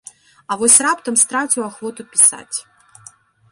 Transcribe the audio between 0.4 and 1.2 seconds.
А вось раптам